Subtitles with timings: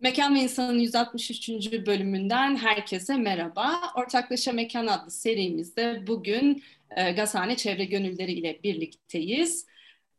[0.00, 1.48] Mekan ve İnsan'ın 163.
[1.86, 3.80] bölümünden herkese merhaba.
[3.96, 6.62] Ortaklaşa Mekan adlı serimizde bugün
[6.96, 9.66] e, Gazhane Çevre Gönülleri ile birlikteyiz.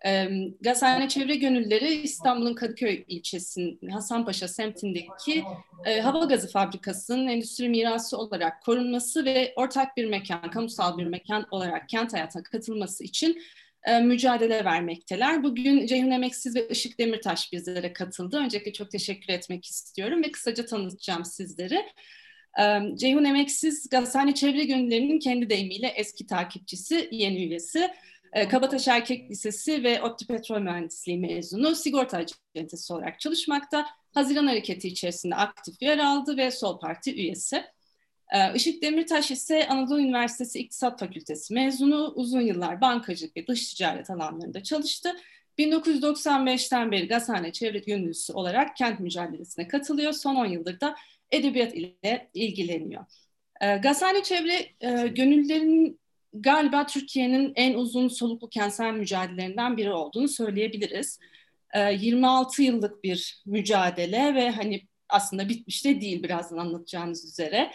[0.05, 0.27] E,
[0.61, 5.43] Gazhane Çevre Gönülleri İstanbul'un Kadıköy ilçesinin Hasanpaşa semtindeki
[5.85, 11.47] e, hava gazı fabrikasının endüstri mirası olarak korunması ve ortak bir mekan, kamusal bir mekan
[11.51, 13.41] olarak kent hayatına katılması için
[13.87, 15.43] e, mücadele vermekteler.
[15.43, 18.37] Bugün Ceyhun Emeksiz ve Işık Demirtaş bizlere katıldı.
[18.37, 21.85] Öncelikle çok teşekkür etmek istiyorum ve kısaca tanıtacağım sizleri.
[22.59, 27.91] E, Ceyhun Emeksiz, Gazhane Çevre Gönüllerinin kendi deyimiyle eski takipçisi, yeni üyesi.
[28.33, 33.85] E, Kabataş Erkek Lisesi ve Opti Petrol Mühendisliği mezunu, sigorta acentesi olarak çalışmakta.
[34.13, 37.63] Haziran Hareketi içerisinde aktif yer aldı ve Sol Parti üyesi.
[38.31, 42.13] Ee, Işık Demirtaş ise Anadolu Üniversitesi İktisat Fakültesi mezunu.
[42.15, 45.15] Uzun yıllar bankacılık ve dış ticaret alanlarında çalıştı.
[45.57, 50.13] 1995'ten beri Gazhane Çevre Gönüllüsü olarak kent mücadelesine katılıyor.
[50.13, 50.95] Son 10 yıldır da
[51.31, 53.05] edebiyat ile ilgileniyor.
[53.61, 55.99] Ee, Gazhane Çevre e, Gönüllülerin
[56.33, 61.19] galiba Türkiye'nin en uzun soluklu kentsel mücadelelerinden biri olduğunu söyleyebiliriz.
[61.75, 67.71] 26 ee, yıllık bir mücadele ve hani aslında bitmiş de değil birazdan anlatacağınız üzere.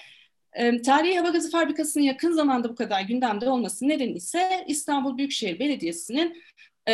[0.84, 6.42] Tarihi Hava Gazı Fabrikası'nın yakın zamanda bu kadar gündemde olması nedeni ise İstanbul Büyükşehir Belediyesi'nin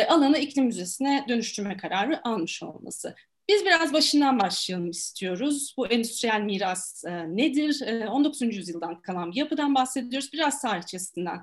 [0.07, 3.15] alanı iklim müzesine dönüştürme kararı almış olması.
[3.49, 5.75] Biz biraz başından başlayalım istiyoruz.
[5.77, 7.81] Bu endüstriyel miras nedir?
[7.81, 8.41] E, 19.
[8.41, 10.33] yüzyıldan kalan bir yapıdan bahsediyoruz.
[10.33, 11.39] Biraz tarihçesinden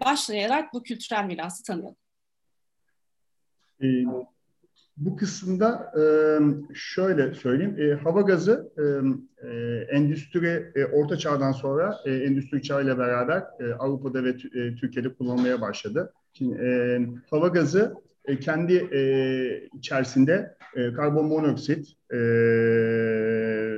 [0.00, 1.96] başlayarak bu kültürel mirası tanıyalım.
[4.98, 6.02] Bu kısımda e,
[6.74, 7.76] şöyle söyleyeyim.
[7.78, 9.48] E, hava gazı e,
[9.96, 15.14] endüstri e, orta çağdan sonra e, endüstri çağı ile beraber e, Avrupa'da ve e, Türkiye'de
[15.14, 16.12] kullanılmaya başladı.
[16.32, 19.00] Şimdi e, hava gazı e, kendi e,
[19.78, 22.16] içerisinde e, karbon monoksit, e,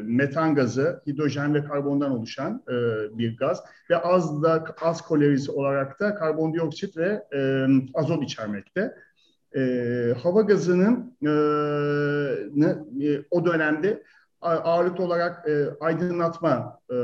[0.02, 2.74] metan gazı, hidrojen ve karbondan oluşan e,
[3.18, 8.94] bir gaz ve az da az kolorisi olarak da karbondioksit ve e, azot içermekte
[9.56, 11.30] e, hava gazının e,
[13.06, 14.02] e, o dönemde
[14.40, 16.94] ağırlıklı olarak e, aydınlatma e,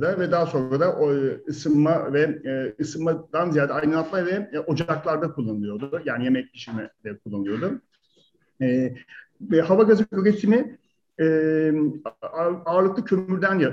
[0.00, 1.10] da ve daha sonra da o
[1.48, 6.00] ısınma ve e, ısınmadan ziyade aydınlatma ve e, ocaklarda kullanılıyordu.
[6.04, 7.80] Yani yemek pişirmede kullanılıyordu.
[8.62, 8.94] E,
[9.40, 10.78] ve hava gazı üretimi
[11.20, 11.72] e,
[12.66, 13.64] ağırlıklı kömürden e,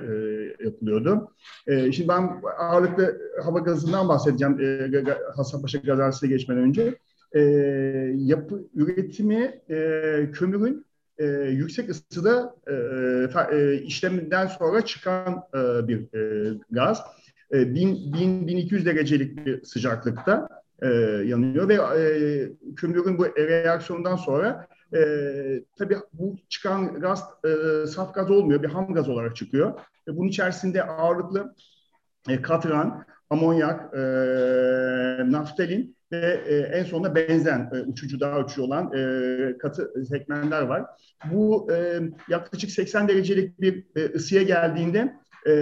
[0.66, 1.32] yapılıyordu.
[1.68, 4.90] E, şimdi ben ağırlıklı hava gazından bahsedeceğim e,
[5.36, 6.98] Hasanpaşa gazasına geçmeden önce
[7.36, 7.42] e,
[8.16, 10.86] yapı üretimi e, kömürün
[11.18, 17.02] e, yüksek ısıda e, e, işleminden sonra çıkan e, bir e, gaz.
[17.54, 20.48] E, 1000, 1000, 1200 derecelik bir sıcaklıkta
[20.82, 20.88] e,
[21.26, 25.00] yanıyor ve e, kömürün bu reaksiyondan sonra e,
[25.78, 29.80] tabii bu çıkan gaz e, saf gaz olmuyor, bir ham gaz olarak çıkıyor.
[30.08, 31.56] E, bunun içerisinde ağırlıklı
[32.30, 34.00] e, katran, amonyak, e,
[35.32, 40.86] naftalin ve e, en sonunda benzen e, uçucu daha uçuyor olan e, katı segmentler var.
[41.32, 45.14] Bu e, yaklaşık 80 derecelik bir e, ısıya geldiğinde
[45.48, 45.54] e,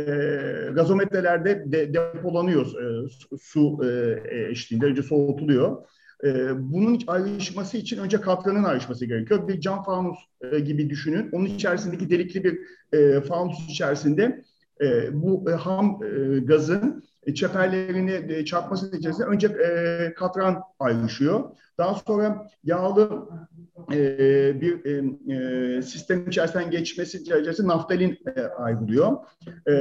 [0.73, 3.09] gazometrelerde de, depolanıyor e,
[3.41, 4.19] su e,
[4.49, 5.77] eşliğinde önce soğutuluyor.
[6.23, 9.47] E, bunun ayrışması için önce katranın ayrışması gerekiyor.
[9.47, 11.29] Bir cam fanus e, gibi düşünün.
[11.31, 12.59] Onun içerisindeki delikli bir
[12.93, 14.43] e, fanus içerisinde
[14.81, 21.43] e, bu e, ham e, gazın e, çeperlerini e, çarpması neticesinde önce e, katran ayrışıyor.
[21.77, 23.29] Daha sonra yağlı
[23.91, 29.17] e, bir e, e sistem içerisinden geçmesi içerisinde naftalin e, ayrılıyor.
[29.67, 29.73] E,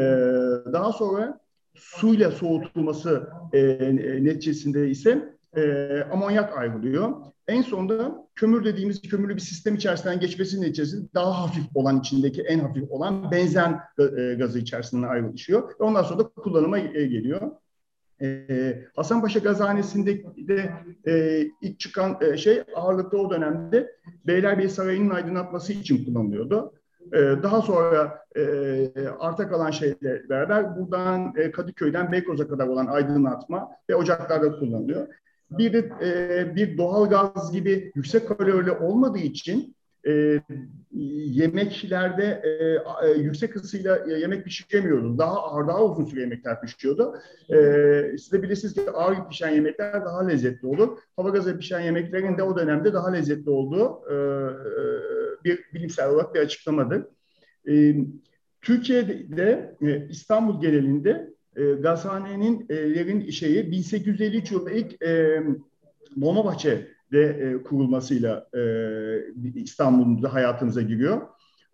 [0.72, 1.40] daha sonra
[1.74, 3.78] suyla soğutulması e,
[4.24, 7.10] neticesinde ise e, amonyak ayrılıyor.
[7.48, 12.58] En sonunda kömür dediğimiz kömürlü bir sistem içerisinden geçmesinin neticesinde daha hafif olan içindeki en
[12.58, 15.72] hafif olan benzen e, gazı içerisinden ayrılışıyor.
[15.78, 17.50] Ondan sonra da kullanıma e, geliyor.
[18.22, 20.72] Ee, Hasanpaşa Gazhanesi'nde de
[21.06, 23.96] e, ilk çıkan e, şey ağırlıklı o dönemde
[24.26, 26.72] Beylerbeyi Sarayı'nın aydınlatması için kullanılıyordu.
[27.12, 28.42] E, daha sonra e,
[29.18, 35.06] arta kalan şeyle beraber buradan e, Kadıköy'den Beykoz'a kadar olan aydınlatma ve ocaklarda kullanılıyor.
[35.50, 39.76] Bir de e, bir doğal gaz gibi yüksek kalorili olmadığı için
[40.06, 40.40] e,
[41.30, 45.18] yemeklerde e, e, yüksek ısıyla yemek pişiremiyordu.
[45.18, 47.14] Daha daha uzun süre yemekler pişiyordu.
[47.54, 47.56] E,
[48.18, 50.98] siz de bilirsiniz ki ağır pişen yemekler daha lezzetli olur.
[51.16, 54.84] Hava gazı pişen yemeklerin de o dönemde daha lezzetli olduğu e, e,
[55.44, 57.04] bir bilimsel olarak bir açıklamadır.
[57.68, 57.94] E,
[58.62, 65.42] Türkiye'de e, İstanbul genelinde e, gazhanenin e, şeyi 1853 yılında ilk e,
[66.20, 68.60] Dolmabahçe de e, kurulmasıyla e,
[69.54, 71.20] İstanbul'da hayatımıza giriyor.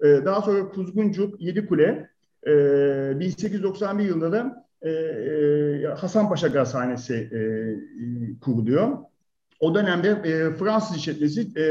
[0.05, 2.11] E, daha sonra Kuzguncuk, Yedikule,
[2.47, 7.41] e, 1891 yılında da e, e, Hasanpaşa Gazhanesi e,
[8.41, 8.99] kuruluyor.
[9.61, 11.65] O dönemde e, Fransız işletmesi e,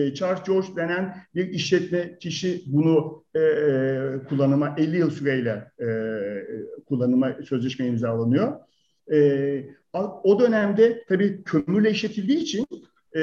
[0.00, 5.88] e, Charles George denen bir işletme kişi bunu e, e kullanıma 50 yıl süreyle e,
[6.88, 8.52] kullanıma sözleşme imzalanıyor.
[9.12, 9.64] E,
[10.24, 12.66] o dönemde tabii kömürle işletildiği için
[13.16, 13.20] e,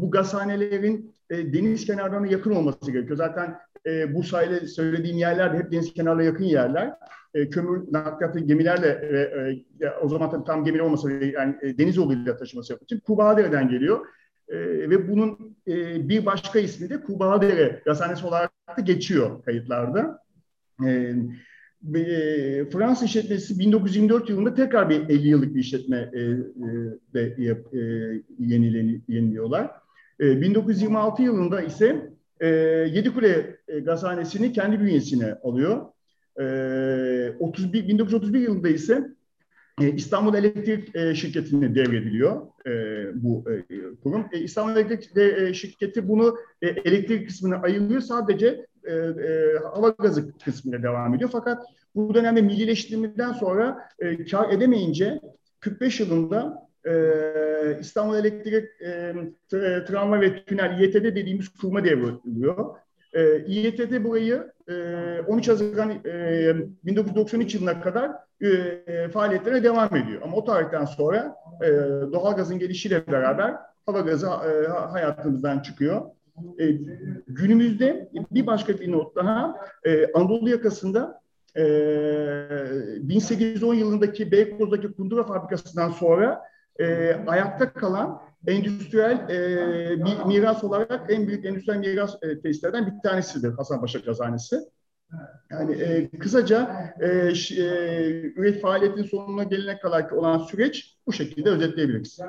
[0.00, 3.16] bu gazhanelerin e, deniz kenarlarına yakın olması gerekiyor.
[3.16, 6.94] Zaten e, bu sayede söylediğim yerler de hep deniz kenarına yakın yerler.
[7.34, 11.96] E, kömür nakliyatı gemilerle e, e, o zaman tabii tam gemi olmasa yani e, deniz
[11.96, 14.06] yoluyla taşıması yapıldığı için Kurbağadere'den geliyor.
[14.48, 14.56] E,
[14.90, 20.18] ve bunun e, bir başka ismi de Kurbağadere gazhanesi olarak da geçiyor kayıtlarda.
[20.86, 21.14] E,
[21.94, 26.36] e, Fransız işletmesi 1924 yılında tekrar bir 50 yıllık bir işletme e, e,
[27.14, 27.36] de
[27.72, 28.22] e,
[29.08, 29.70] yeniliyorlar.
[30.20, 32.48] E, 1926 yılında ise e,
[32.92, 35.86] Yedikule e, Gazhanesi'ni kendi bünyesine alıyor.
[36.40, 39.08] E, 31, 1931 yılında ise
[39.80, 42.72] e, İstanbul Elektrik e, Şirketi'ne devrediliyor e,
[43.22, 43.62] bu e,
[44.02, 44.26] kurum.
[44.32, 48.00] E, İstanbul Elektrik e, Şirketi bunu e, elektrik kısmını ayırıyor.
[48.00, 51.30] Sadece e, e, hava gazı kısmıyla devam ediyor.
[51.32, 51.64] Fakat
[51.94, 55.20] bu dönemde millileştirmeden sonra e, kar edemeyince
[55.60, 56.68] 45 yılında
[57.80, 59.14] İstanbul Elektrik e,
[59.84, 62.76] Tramvay ve Tünel İETT dediğimiz kurma devriliyor.
[63.12, 64.74] E, İETT burayı e,
[65.26, 66.54] 13 Haziran e,
[66.84, 68.10] 1993 yılına kadar
[68.42, 70.22] e, faaliyetlere devam ediyor.
[70.24, 71.68] Ama o tarihten sonra e,
[72.12, 73.54] doğalgazın gelişiyle beraber
[73.86, 76.02] hava gazı e, hayatımızdan çıkıyor.
[76.58, 76.66] E,
[77.26, 81.20] günümüzde bir başka bir not daha e, Anadolu yakasında
[81.56, 81.64] e,
[82.98, 86.42] 1810 yılındaki Beykoz'daki kundura fabrikasından sonra
[86.80, 93.08] e, ayakta kalan endüstriyel e, bir miras olarak en büyük endüstriyel miras e, tesislerden bir
[93.08, 94.56] tanesidir Hasanpaşa Gazhanesi.
[95.50, 97.62] Yani e, kısaca e, e,
[98.36, 102.20] üret faaliyetinin sonuna gelene kadar olan süreç bu şekilde özetleyebiliriz.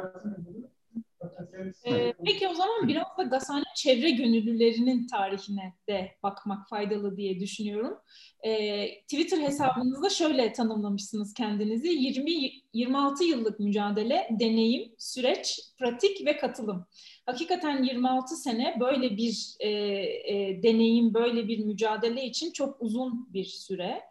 [1.85, 7.97] Ee, peki o zaman biraz da Gazhane çevre gönüllülerinin tarihine de bakmak faydalı diye düşünüyorum.
[8.43, 11.87] Ee, Twitter hesabınızda şöyle tanımlamışsınız kendinizi.
[11.87, 16.85] 20-26 yıllık mücadele, deneyim, süreç, pratik ve katılım.
[17.25, 23.45] Hakikaten 26 sene böyle bir e, e, deneyim, böyle bir mücadele için çok uzun bir
[23.45, 24.01] süre.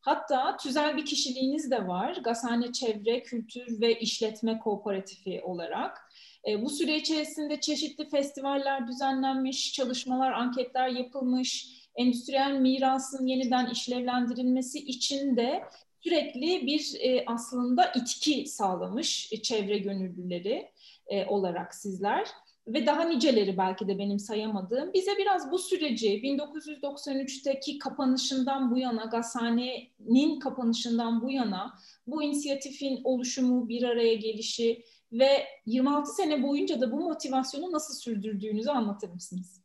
[0.00, 2.16] Hatta tüzel bir kişiliğiniz de var.
[2.24, 6.12] Gazhane Çevre, Kültür ve İşletme Kooperatifi olarak.
[6.48, 15.36] E, bu süre içerisinde çeşitli festivaller düzenlenmiş, çalışmalar, anketler yapılmış, endüstriyel mirasın yeniden işlevlendirilmesi için
[15.36, 15.62] de
[16.00, 20.70] sürekli bir e, aslında itki sağlamış e, çevre gönüllüleri
[21.06, 22.28] e, olarak sizler
[22.66, 24.92] ve daha niceleri belki de benim sayamadığım.
[24.92, 33.68] Bize biraz bu süreci 1993'teki kapanışından bu yana, Gazhane'nin kapanışından bu yana bu inisiyatifin oluşumu,
[33.68, 39.62] bir araya gelişi ve 26 sene boyunca da bu motivasyonu nasıl sürdürdüğünüzü anlatır mısınız?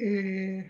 [0.00, 0.64] Ee,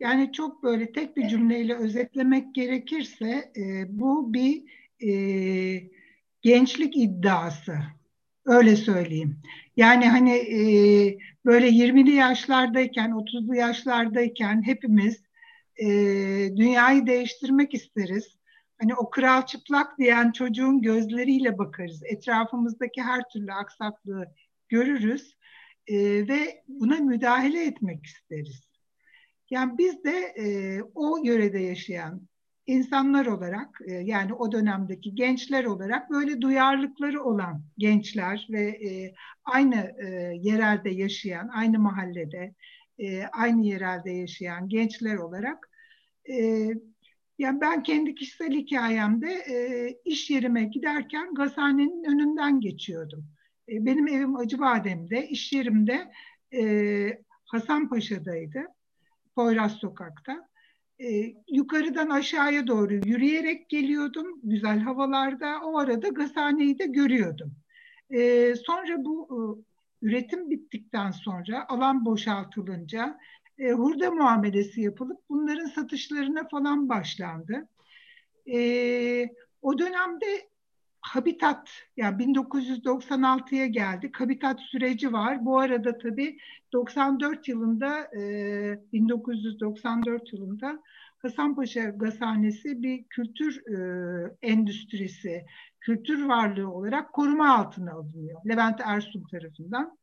[0.00, 4.64] yani çok böyle tek bir cümleyle özetlemek gerekirse e, bu bir
[5.08, 5.12] e,
[6.42, 7.78] gençlik iddiası.
[8.44, 9.40] Öyle söyleyeyim.
[9.76, 10.58] Yani hani e,
[11.44, 15.22] böyle 20'li yaşlardayken, 30'lu yaşlardayken hepimiz
[15.76, 15.86] e,
[16.56, 18.36] dünyayı değiştirmek isteriz.
[18.82, 22.02] Hani o kral çıplak diyen çocuğun gözleriyle bakarız.
[22.04, 24.26] Etrafımızdaki her türlü aksaklığı
[24.68, 25.36] görürüz
[25.86, 25.96] e,
[26.28, 28.68] ve buna müdahale etmek isteriz.
[29.50, 30.46] Yani biz de e,
[30.94, 32.28] o yörede yaşayan
[32.66, 39.92] insanlar olarak e, yani o dönemdeki gençler olarak böyle duyarlılıkları olan gençler ve e, aynı
[40.04, 40.06] e,
[40.40, 42.54] yerelde yaşayan, aynı mahallede,
[42.98, 45.70] e, aynı yerelde yaşayan gençler olarak
[46.30, 46.68] e,
[47.38, 53.24] yani ben kendi kişisel hikayemde e, iş yerime giderken gazhanenin önünden geçiyordum.
[53.68, 56.12] E, benim evim Acıbadem'de, iş yerimde
[56.54, 56.62] e,
[57.44, 58.66] Hasanpaşa'daydı,
[59.34, 60.48] Poyraz Sokak'ta.
[61.00, 65.60] E, yukarıdan aşağıya doğru yürüyerek geliyordum güzel havalarda.
[65.64, 67.52] O arada gazhaneyi de görüyordum.
[68.10, 69.38] E, sonra bu e,
[70.06, 73.18] üretim bittikten sonra alan boşaltılınca
[73.62, 77.68] e, hurda muamelesi yapılıp bunların satışlarına falan başlandı.
[78.52, 78.58] E,
[79.62, 80.52] o dönemde
[81.00, 84.20] Habitat, yani 1996'ya geldik.
[84.20, 85.44] Habitat süreci var.
[85.44, 86.38] Bu arada tabii
[86.72, 90.82] 94 yılında, e, 1994 yılında
[91.18, 95.46] Hasanpaşa Gazhanesi bir kültür e, endüstrisi,
[95.80, 98.40] kültür varlığı olarak koruma altına alınıyor.
[98.48, 99.98] Levent Ersun tarafından.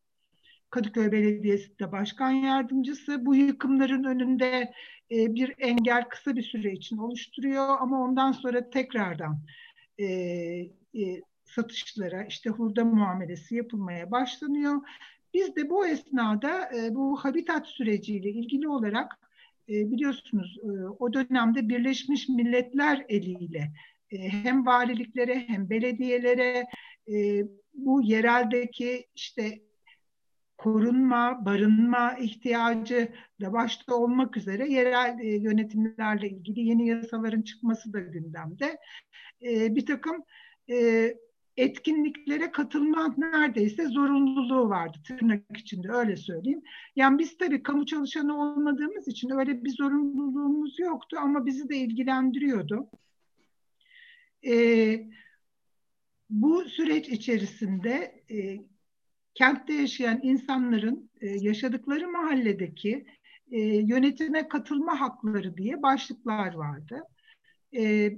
[0.70, 3.26] Kadıköy Belediyesi'nde başkan yardımcısı.
[3.26, 4.74] Bu yıkımların önünde
[5.12, 9.40] e, bir engel kısa bir süre için oluşturuyor ama ondan sonra tekrardan
[9.98, 14.82] e, e, satışlara işte hurda muamelesi yapılmaya başlanıyor.
[15.34, 19.20] Biz de bu esnada e, bu habitat süreciyle ilgili olarak
[19.70, 20.68] e, biliyorsunuz e,
[21.00, 23.72] o dönemde Birleşmiş Milletler eliyle
[24.12, 26.68] e, hem valiliklere hem belediyelere
[27.12, 29.60] e, bu yereldeki işte
[30.60, 33.10] korunma, barınma ihtiyacı
[33.42, 38.78] da başta olmak üzere yerel e, yönetimlerle ilgili yeni yasaların çıkması da gündemde.
[39.42, 40.24] E, bir takım
[40.70, 41.14] e,
[41.58, 46.62] etkinliklere katılma neredeyse zorunluluğu vardı tırnak içinde öyle söyleyeyim.
[46.96, 52.90] Yani biz tabii kamu çalışanı olmadığımız için öyle bir zorunluluğumuz yoktu ama bizi de ilgilendiriyordu.
[54.48, 55.10] Ee,
[56.30, 58.60] bu süreç içerisinde e,
[59.34, 63.06] kentte yaşayan insanların e, yaşadıkları mahalledeki
[63.52, 67.04] e, yönetime katılma hakları diye başlıklar vardı.
[67.76, 68.12] E,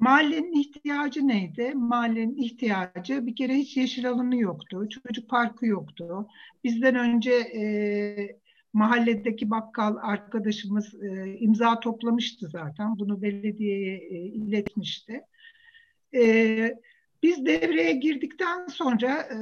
[0.00, 1.72] Mahallenin ihtiyacı neydi?
[1.74, 4.88] Mahallenin ihtiyacı bir kere hiç yeşil alanı yoktu.
[4.88, 6.28] Çocuk parkı yoktu.
[6.64, 7.62] Bizden önce e,
[8.72, 12.98] mahalledeki bakkal arkadaşımız e, imza toplamıştı zaten.
[12.98, 15.20] Bunu belediyeye e, iletmişti.
[16.14, 16.74] E,
[17.22, 19.38] biz devreye girdikten sonra e,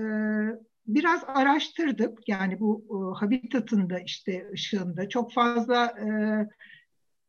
[0.88, 2.28] biraz araştırdık.
[2.28, 6.08] Yani bu e, habitatın da işte ışığında çok fazla e,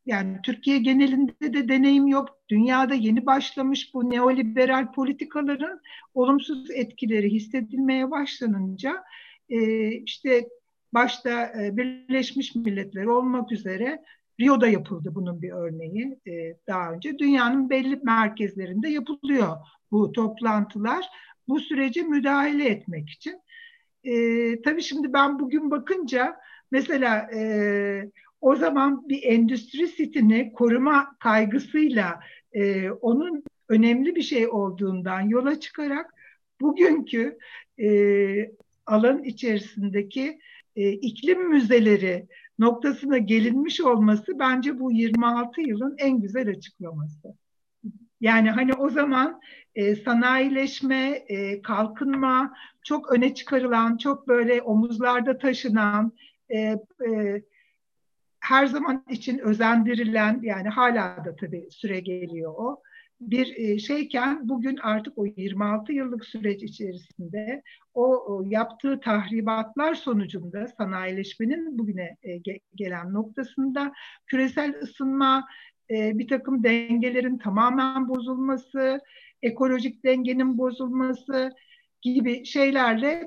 [0.06, 2.28] yani Türkiye genelinde de deneyim yok.
[2.50, 5.80] Dünyada yeni başlamış bu neoliberal politikaların
[6.14, 9.04] olumsuz etkileri hissedilmeye başlanınca
[9.48, 10.48] e, işte
[10.94, 14.04] başta e, Birleşmiş Milletler olmak üzere
[14.40, 17.18] Rio'da yapıldı bunun bir örneği e, daha önce.
[17.18, 19.56] Dünyanın belli merkezlerinde yapılıyor
[19.90, 21.06] bu toplantılar.
[21.48, 23.40] Bu sürece müdahale etmek için.
[24.04, 26.36] E, tabii şimdi ben bugün bakınca
[26.70, 32.20] mesela e, o zaman bir endüstri sitini koruma kaygısıyla
[32.52, 36.14] e, onun önemli bir şey olduğundan yola çıkarak
[36.60, 37.38] bugünkü
[37.78, 37.88] e,
[38.86, 40.38] alan içerisindeki
[40.76, 42.26] e, iklim müzeleri
[42.58, 47.34] noktasına gelinmiş olması bence bu 26 yılın en güzel açıklaması.
[48.20, 49.40] Yani hani o zaman
[49.74, 56.12] e, sanayileşme, e, kalkınma çok öne çıkarılan, çok böyle omuzlarda taşınan,
[56.48, 57.42] e, e,
[58.40, 62.82] her zaman için özendirilen yani hala da tabii süre geliyor o
[63.20, 67.62] bir e, şeyken bugün artık o 26 yıllık süreç içerisinde
[67.94, 72.36] o, yaptığı tahribatlar sonucunda sanayileşmenin bugüne e,
[72.74, 73.92] gelen noktasında
[74.26, 75.46] küresel ısınma,
[75.90, 79.00] e, bir takım dengelerin tamamen bozulması,
[79.42, 81.52] ekolojik dengenin bozulması
[82.02, 83.26] gibi şeylerle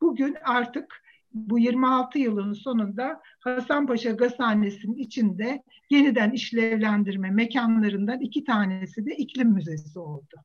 [0.00, 1.02] bugün artık
[1.34, 9.98] bu 26 yılın sonunda Hasanpaşa Gazhanesi'nin içinde yeniden işlevlendirme mekanlarından iki tanesi de iklim müzesi
[9.98, 10.36] oldu.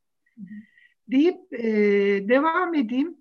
[1.11, 1.63] Deyip e,
[2.29, 3.17] devam edeyim.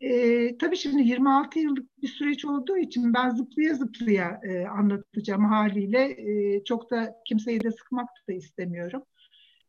[0.00, 6.02] E, tabii şimdi 26 yıllık bir süreç olduğu için ben zıplaya zıplaya e, anlatacağım haliyle.
[6.02, 9.02] E, çok da kimseyi de sıkmak da istemiyorum.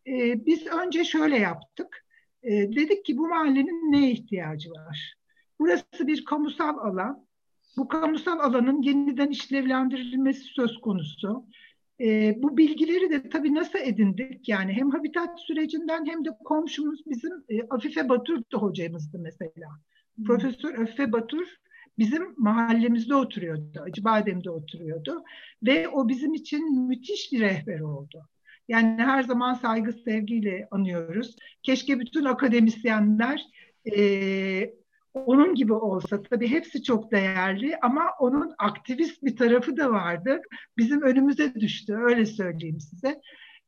[0.07, 2.05] E, biz önce şöyle yaptık.
[2.43, 5.15] E, dedik ki bu mahallenin neye ihtiyacı var?
[5.59, 7.27] Burası bir kamusal alan
[7.77, 11.45] bu kamusal alanın yeniden işlevlendirilmesi söz konusu.
[12.01, 14.49] E, bu bilgileri de tabii nasıl edindik?
[14.49, 19.67] Yani hem habitat sürecinden hem de komşumuz bizim e, Afife Batur da hocamızdı mesela.
[20.25, 21.47] Profesör Afife Batur
[21.97, 23.81] bizim mahallemizde oturuyordu.
[23.81, 25.23] Acıbadem'de oturuyordu.
[25.63, 28.27] Ve o bizim için müthiş bir rehber oldu.
[28.67, 31.35] Yani her zaman saygı sevgiyle anıyoruz.
[31.63, 33.41] Keşke bütün akademisyenler
[33.97, 34.73] e,
[35.13, 40.41] onun gibi olsa tabii hepsi çok değerli ama onun aktivist bir tarafı da vardı.
[40.77, 43.21] Bizim önümüze düştü öyle söyleyeyim size.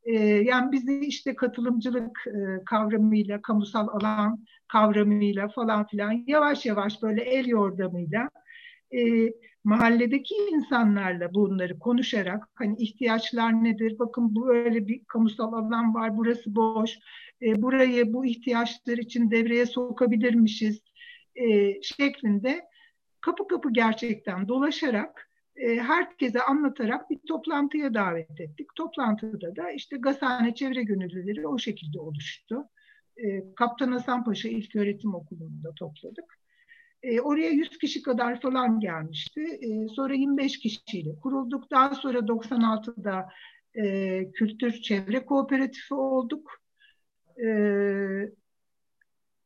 [0.06, 7.22] Ee, yani bizi işte katılımcılık e, kavramıyla, kamusal alan kavramıyla falan filan yavaş yavaş böyle
[7.22, 8.30] el yordamıyla
[8.96, 9.34] e,
[9.64, 14.00] mahalledeki insanlarla bunları konuşarak hani ihtiyaçlar nedir?
[14.00, 17.00] Bakın bu öyle bir kamusal alan var, burası boş.
[17.42, 20.82] E, burayı bu ihtiyaçlar için devreye sokabilirmişiz
[21.36, 22.62] e, şeklinde
[23.22, 28.68] kapı kapı gerçekten dolaşarak e, herkese anlatarak bir toplantıya davet ettik.
[28.76, 32.70] Toplantıda da işte Gazhane Çevre Gönüllüleri o şekilde oluştu.
[33.18, 36.40] E, Kaptan Hasan Paşa İlköğretim Okulu'nda topladık.
[37.04, 39.60] E, oraya 100 kişi kadar falan gelmişti.
[39.96, 41.72] Sonra 25 kişiyle kurulduk.
[41.72, 43.30] Daha sonra 96'da
[43.76, 46.52] e, Kültür Çevre Kooperatifi olduk.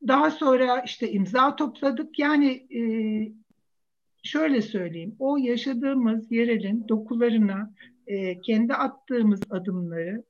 [0.07, 2.19] Daha sonra işte imza topladık.
[2.19, 2.67] Yani
[4.27, 7.73] şöyle söyleyeyim, o yaşadığımız yerelin dokularına
[8.07, 10.23] e, kendi attığımız adımları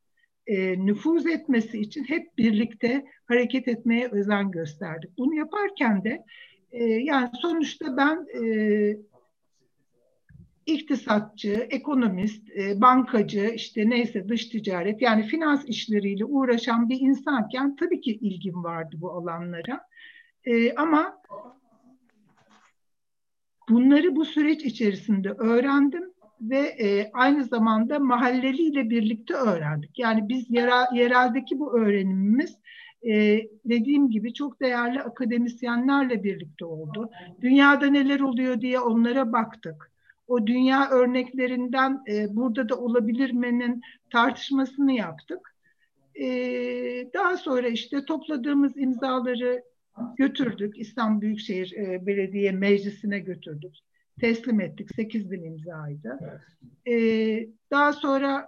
[0.48, 5.18] e, nüfuz etmesi için hep birlikte hareket etmeye özen gösterdik.
[5.18, 6.24] Bunu yaparken de
[6.72, 8.98] e, yani sonuçta ben e,
[10.66, 18.02] iktisatçı, ekonomist, e, bankacı, işte neyse dış ticaret yani finans işleriyle uğraşan bir insanken tabii
[18.02, 19.82] ki ilgim vardı bu alanlara.
[20.46, 21.22] E, ama
[23.70, 26.04] bunları bu süreç içerisinde öğrendim
[26.42, 30.00] ve e, aynı zamanda mahalleliyle birlikte öğrendik.
[30.00, 32.58] Yani biz yerel, yereldeki bu öğrenimimiz
[33.04, 37.10] e, dediğim gibi çok değerli akademisyenlerle birlikte oldu.
[37.42, 39.92] Dünyada neler oluyor diye onlara baktık.
[40.28, 45.56] O dünya örneklerinden e, burada da olabilir mi'nin tartışmasını yaptık.
[46.16, 46.28] E,
[47.14, 49.64] daha sonra işte topladığımız imzaları
[50.18, 50.78] götürdük.
[50.78, 53.76] İstanbul Büyükşehir e, Belediye Meclisi'ne götürdük
[54.20, 54.90] teslim ettik.
[54.96, 56.20] 8 bin imzaydı.
[56.88, 58.48] Ee, daha sonra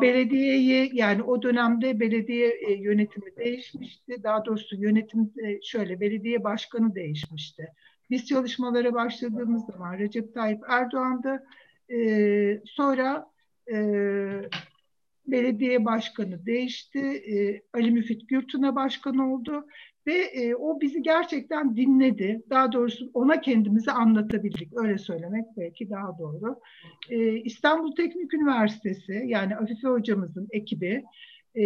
[0.00, 4.22] belediyeyi yani o dönemde belediye e, yönetimi değişmişti.
[4.22, 7.68] Daha doğrusu yönetim e, şöyle belediye başkanı değişmişti.
[8.10, 11.44] Biz çalışmalara başladığımız zaman Recep Tayyip Erdoğan'da
[11.92, 13.26] e, sonra
[13.72, 13.76] e,
[15.26, 16.98] belediye başkanı değişti.
[16.98, 19.66] E, Ali Müfit Gürtün'e başkan oldu.
[20.06, 22.42] Ve e, o bizi gerçekten dinledi.
[22.50, 24.68] Daha doğrusu ona kendimizi anlatabildik.
[24.76, 26.60] Öyle söylemek belki daha doğru.
[27.10, 31.04] E, İstanbul Teknik Üniversitesi yani Afife hocamızın ekibi
[31.54, 31.64] e,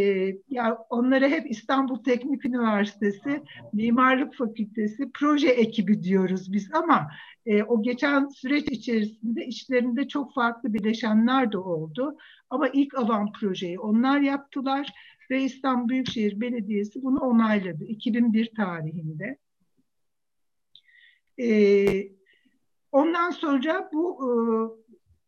[0.49, 7.09] ya onlara hep İstanbul Teknik Üniversitesi Mimarlık Fakültesi proje ekibi diyoruz biz ama
[7.47, 12.17] e, o geçen süreç içerisinde içlerinde çok farklı bileşenler de oldu.
[12.51, 14.93] Ama ilk alan projeyi onlar yaptılar
[15.31, 19.39] ve İstanbul Büyükşehir Belediyesi bunu onayladı 2001 tarihinde.
[21.41, 22.09] Ee,
[22.93, 24.29] ondan sonra bu e,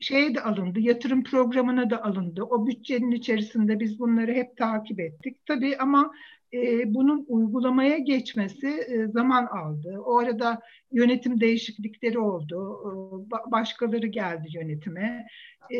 [0.00, 2.42] şeye de alındı, yatırım programına da alındı.
[2.42, 5.46] O bütçenin içerisinde biz bunları hep takip ettik.
[5.46, 6.12] Tabii ama
[6.52, 9.98] e, bunun uygulamaya geçmesi e, zaman aldı.
[10.04, 10.60] O arada
[10.92, 12.78] yönetim değişiklikleri oldu.
[12.86, 15.26] E, başkaları geldi yönetime.
[15.74, 15.78] E,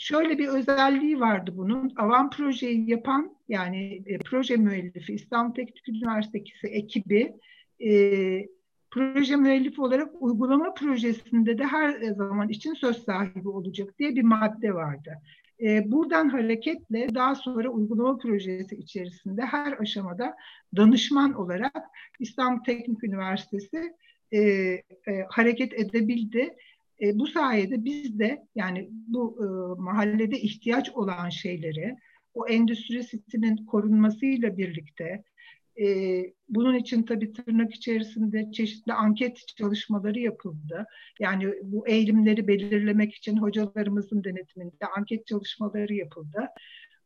[0.00, 1.92] şöyle bir özelliği vardı bunun.
[1.96, 7.36] Avan projeyi yapan yani e, proje müellifi İstanbul Teknik Üniversitesi ekibi
[7.84, 7.90] e,
[8.90, 14.74] proje müellifi olarak uygulama projesinde de her zaman için söz sahibi olacak diye bir madde
[14.74, 15.10] vardı.
[15.62, 20.36] E, buradan hareketle daha sonra uygulama projesi içerisinde her aşamada
[20.76, 21.84] danışman olarak
[22.20, 23.92] İstanbul Teknik Üniversitesi
[24.32, 24.82] e, e,
[25.28, 26.56] hareket edebildi
[27.02, 29.46] e, bu sayede biz de yani bu e,
[29.82, 31.96] mahallede ihtiyaç olan şeyleri
[32.34, 35.24] o endüstri sitinin korunmasıyla birlikte
[35.80, 35.86] e,
[36.48, 40.86] bunun için tabii tırnak içerisinde çeşitli anket çalışmaları yapıldı.
[41.20, 46.48] Yani bu eğilimleri belirlemek için hocalarımızın denetiminde anket çalışmaları yapıldı.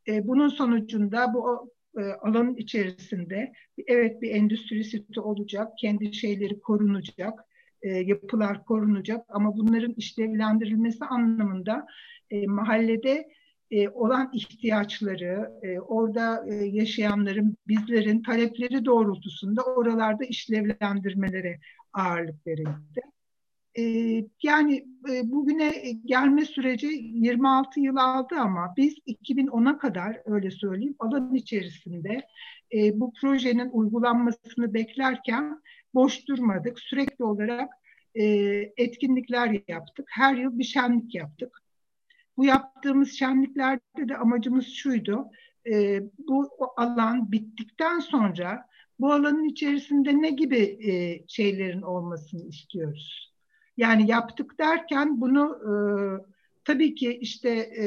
[0.09, 3.53] E, bunun sonucunda bu e, alanın içerisinde
[3.87, 7.45] evet bir endüstri siti olacak, kendi şeyleri korunacak
[7.85, 11.87] e, yapılar korunacak ama bunların işlevlendirilmesi anlamında
[12.31, 13.29] e, mahallede
[13.71, 21.61] e, olan ihtiyaçları, e, orada e, yaşayanların, bizlerin talepleri doğrultusunda oralarda işlevlendirmelere
[21.93, 23.01] ağırlık verildi.
[23.79, 23.83] E,
[24.43, 25.73] yani e, bugüne
[26.05, 32.23] gelme süreci 26 yıl aldı ama biz 2010'a kadar öyle söyleyeyim alan içerisinde
[32.75, 35.61] e, bu projenin uygulanmasını beklerken
[35.95, 36.81] boş durmadık.
[36.81, 37.71] Sürekli olarak
[38.15, 38.25] e,
[38.77, 40.07] etkinlikler yaptık.
[40.11, 41.63] Her yıl bir şenlik yaptık.
[42.37, 45.31] Bu yaptığımız şenliklerde de amacımız şuydu.
[45.67, 48.67] E, bu alan bittikten sonra
[48.99, 53.35] bu alanın içerisinde ne gibi e, şeylerin olmasını istiyoruz?
[53.77, 55.75] Yani yaptık derken bunu e,
[56.65, 57.87] tabii ki işte e,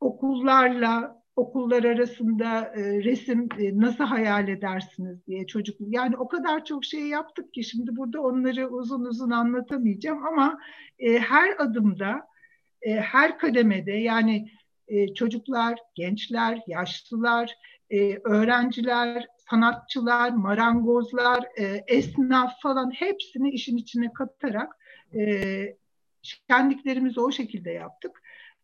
[0.00, 6.84] okullarla, okullar arasında e, resim e, nasıl hayal edersiniz diye çocuk yani o kadar çok
[6.84, 10.58] şey yaptık ki şimdi burada onları uzun uzun anlatamayacağım ama
[10.98, 12.26] e, her adımda
[12.82, 14.50] e, her kademede yani
[14.88, 17.54] e, çocuklar, gençler, yaşlılar,
[17.90, 24.76] e, öğrenciler, sanatçılar, marangozlar, e, esnaf falan hepsini işin içine katarak
[25.14, 25.76] e,
[26.22, 28.19] şenliklerimizi o şekilde yaptık.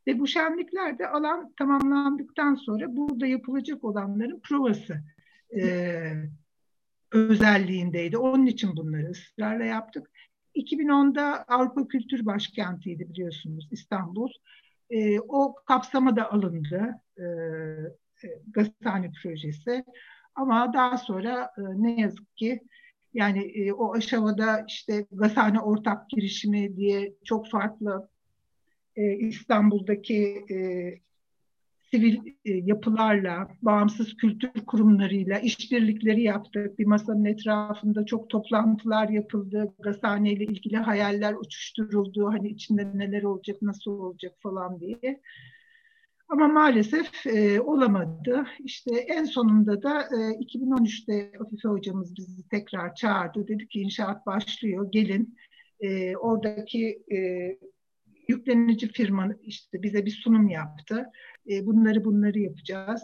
[0.07, 5.03] Ve bu şenliklerde alan tamamlandıktan sonra burada yapılacak olanların provası
[5.61, 6.13] e,
[7.13, 8.19] özelliğindeydi.
[8.19, 10.11] Onun için bunları ısrarla yaptık.
[10.55, 14.31] 2010'da Avrupa Kültür Başkenti'ydi biliyorsunuz İstanbul.
[14.91, 19.85] E, o kapsama da alındı e, e, Gazhane projesi.
[20.35, 22.61] Ama daha sonra e, ne yazık ki
[23.15, 28.09] Yani e, o aşamada işte Gazhane Ortak Girişimi diye çok farklı
[28.97, 30.57] e, İstanbul'daki e,
[31.91, 36.79] sivil e, yapılarla, bağımsız kültür kurumlarıyla işbirlikleri yaptık.
[36.79, 39.75] Bir masanın etrafında çok toplantılar yapıldı.
[39.79, 42.27] Gazhane ile ilgili hayaller uçuşturuldu.
[42.27, 45.21] Hani içinde neler olacak, nasıl olacak falan diye.
[46.29, 48.47] Ama maalesef e, olamadı.
[48.65, 53.49] İşte en sonunda da e, 2013'te Afife hocamız bizi tekrar çağırdı.
[53.49, 55.37] Dedi ki inşaat başlıyor, gelin.
[55.81, 57.19] E, oradaki e,
[58.29, 61.07] yüklenici firma işte bize bir sunum yaptı.
[61.51, 63.03] E, bunları bunları yapacağız.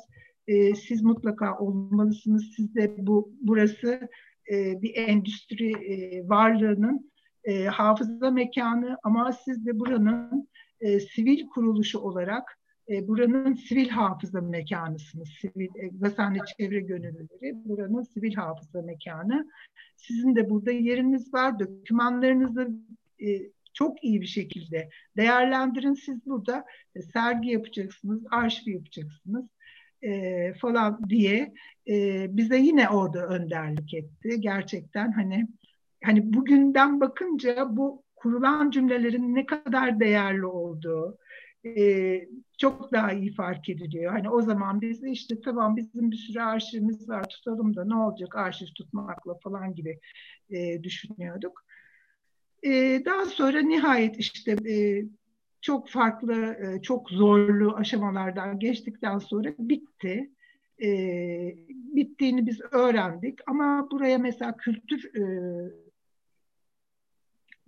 [0.49, 2.53] E, siz mutlaka olmalısınız.
[2.57, 4.09] Siz de bu burası
[4.53, 7.13] e, bir endüstri e, varlığının
[7.45, 10.49] e, hafıza mekanı ama siz de buranın
[10.81, 12.59] e, sivil kuruluşu olarak
[12.89, 15.29] e, buranın sivil hafıza mekanısınız.
[15.41, 19.51] Sivil e, Gazhane Çevre Gönüllüleri buranın sivil hafıza mekanı.
[19.97, 21.59] Sizin de burada yeriniz var.
[21.59, 22.69] Dokümanlarınızı
[23.21, 23.27] e,
[23.75, 25.95] çok iyi bir şekilde değerlendirin.
[25.95, 29.47] Siz burada e, sergi yapacaksınız, arşiv yapacaksınız
[30.03, 31.55] e, falan diye
[31.89, 34.41] e, bize yine orada önderlik etti.
[34.41, 35.47] Gerçekten hani
[36.05, 41.19] hani bugünden bakınca bu kurulan cümlelerin ne kadar değerli olduğu
[41.67, 44.13] e, çok daha iyi fark ediliyor.
[44.13, 48.37] Hani o zaman biz işte tamam bizim bir sürü arşivimiz var tutalım da ne olacak
[48.37, 49.99] arşiv tutmakla falan gibi
[50.51, 51.65] e, düşünüyorduk.
[52.63, 55.05] E, daha sonra nihayet işte e,
[55.61, 60.31] çok farklı, e, çok zorlu aşamalardan geçtikten sonra bitti.
[60.83, 60.89] E,
[61.69, 65.23] bittiğini biz öğrendik ama buraya mesela kültür e,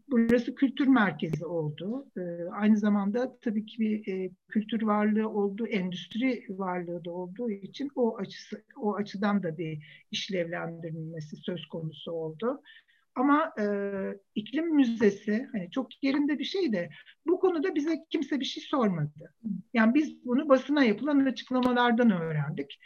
[0.09, 2.07] burası kültür merkezi oldu.
[2.17, 2.21] E,
[2.53, 8.17] aynı zamanda tabii ki bir e, kültür varlığı oldu, endüstri varlığı da olduğu için o
[8.19, 12.63] açısı o açıdan da bir işlevlendirilmesi söz konusu oldu.
[13.17, 13.65] Ama e,
[14.35, 16.91] iklim müzesi hani çok yerinde bir şey de
[17.27, 19.35] bu konuda bize kimse bir şey sormadı.
[19.75, 22.81] Yani biz bunu basına yapılan açıklamalardan öğrendik.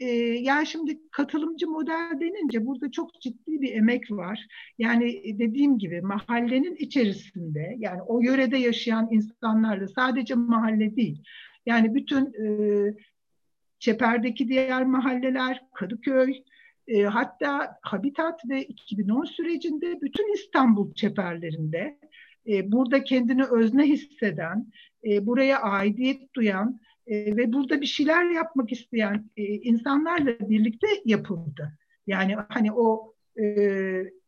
[0.00, 4.46] E, yani şimdi katılımcı model denince burada çok ciddi bir emek var.
[4.78, 11.22] Yani dediğim gibi mahallenin içerisinde yani o yörede yaşayan insanlarla sadece mahalle değil.
[11.66, 12.46] Yani bütün e,
[13.78, 16.42] Çeper'deki diğer mahalleler, Kadıköy,
[16.88, 21.98] e, hatta Habitat ve 2010 sürecinde bütün İstanbul çeperlerinde
[22.48, 24.66] e, burada kendini özne hisseden,
[25.04, 31.72] e, buraya aidiyet duyan e, ve burada bir şeyler yapmak isteyen e, insanlarla birlikte yapıldı.
[32.06, 33.44] Yani hani o e,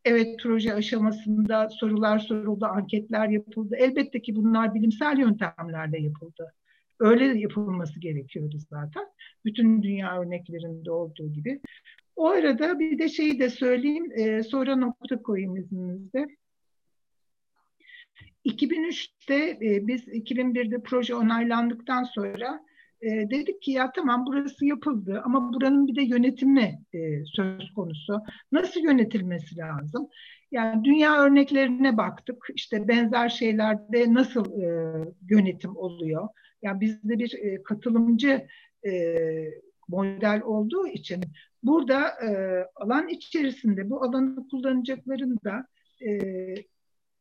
[0.05, 3.75] evet proje aşamasında sorular soruldu, anketler yapıldı.
[3.79, 6.53] Elbette ki bunlar bilimsel yöntemlerle yapıldı.
[6.99, 9.05] Öyle yapılması gerekiyordu zaten.
[9.45, 11.61] Bütün dünya örneklerinde olduğu gibi.
[12.15, 16.27] O arada bir de şeyi de söyleyeyim, e, sonra nokta koyayım izninizle.
[18.45, 22.65] 2003'te e, biz 2001'de proje onaylandıktan sonra
[23.01, 28.21] e, dedik ki ya tamam burası yapıldı ama buranın bir de yönetimi e, söz konusu.
[28.51, 30.09] Nasıl yönetilmesi lazım?
[30.51, 32.47] Yani dünya örneklerine baktık.
[32.55, 34.67] İşte benzer şeylerde nasıl e,
[35.29, 36.27] yönetim oluyor?
[36.61, 38.47] Yani bizde bir e, katılımcı
[38.85, 38.91] e,
[39.87, 41.23] model olduğu için
[41.63, 42.29] burada e,
[42.75, 45.67] alan içerisinde bu alanı kullanacakların da
[46.05, 46.09] e,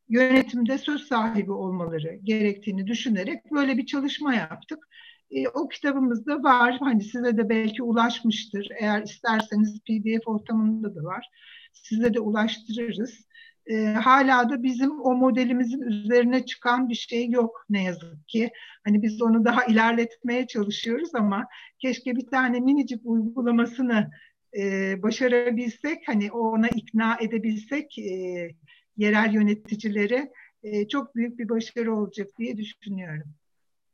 [0.09, 4.89] yönetimde söz sahibi olmaları gerektiğini düşünerek böyle bir çalışma yaptık.
[5.31, 6.77] E, o kitabımızda var.
[6.81, 8.69] Hani size de belki ulaşmıştır.
[8.81, 11.29] Eğer isterseniz PDF ortamında da var.
[11.73, 13.31] Size de ulaştırırız
[13.71, 18.51] e, hala da bizim o modelimizin üzerine çıkan bir şey yok ne yazık ki.
[18.85, 21.47] Hani biz onu daha ilerletmeye çalışıyoruz ama
[21.79, 24.11] keşke bir tane minicik uygulamasını
[24.59, 28.51] e, başarabilsek, hani ona ikna edebilsek e,
[28.97, 30.31] yerel yöneticileri
[30.63, 33.35] e, çok büyük bir başarı olacak diye düşünüyorum.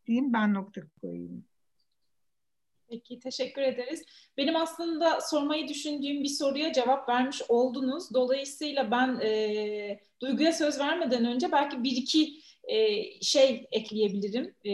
[0.07, 1.45] Diyeyim ben nokta koyayım.
[2.89, 4.03] Peki teşekkür ederiz.
[4.37, 8.15] Benim aslında sormayı düşündüğüm bir soruya cevap vermiş oldunuz.
[8.15, 14.73] Dolayısıyla ben e, Duygu'ya söz vermeden önce belki bir iki e, şey ekleyebilirim e,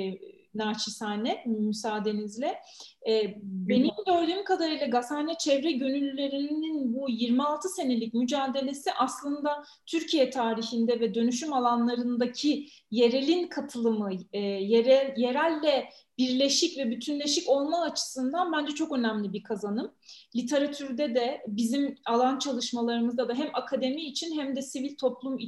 [0.54, 2.60] naçizane müsaadenizle.
[3.08, 11.14] E, benim gördüğüm kadarıyla Gazhane çevre gönüllülerinin bu 26 senelik mücadelesi aslında Türkiye tarihinde ve
[11.14, 15.88] dönüşüm alanlarındaki yerelin katılımı, e, yerel, yerelle
[16.18, 19.92] birleşik ve bütünleşik olma açısından bence çok önemli bir kazanım.
[20.36, 25.38] Literatürde de bizim alan çalışmalarımızda da hem akademi için hem de sivil toplum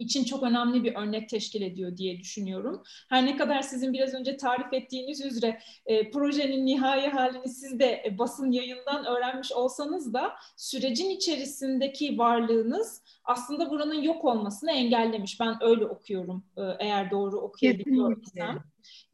[0.00, 2.82] için çok önemli bir örnek teşkil ediyor diye düşünüyorum.
[3.08, 8.02] Her ne kadar sizin biraz önce tarif ettiğiniz üzere e, projenin nihai halini siz de
[8.06, 15.40] e, basın yayından öğrenmiş olsanız da sürecin içerisindeki varlığınız aslında buranın yok olmasını engellemiş.
[15.40, 18.62] Ben öyle okuyorum e, eğer doğru okuyabiliyorsam.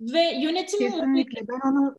[0.01, 1.49] Ve yönetim Kesinlikle.
[1.49, 1.97] Ben onu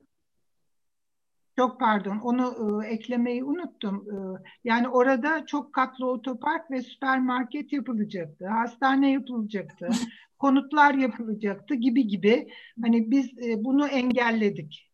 [1.58, 4.08] çok pardon, onu e, eklemeyi unuttum.
[4.12, 4.15] E,
[4.63, 9.89] yani orada çok katlı otopark ve süpermarket yapılacaktı, hastane yapılacaktı,
[10.39, 12.48] konutlar yapılacaktı gibi gibi.
[12.82, 14.91] Hani biz e, bunu engelledik.